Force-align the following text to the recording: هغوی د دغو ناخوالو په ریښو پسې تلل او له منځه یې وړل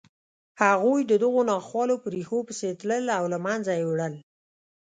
هغوی 0.63 0.99
د 1.05 1.13
دغو 1.23 1.41
ناخوالو 1.51 1.95
په 2.03 2.07
ریښو 2.15 2.39
پسې 2.47 2.69
تلل 2.79 3.05
او 3.17 3.23
له 3.33 3.37
منځه 3.45 3.71
یې 3.79 3.85
وړل 3.89 4.13